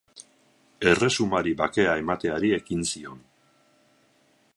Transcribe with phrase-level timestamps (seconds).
[0.93, 3.21] Erresumari bakea emateari ekin zion.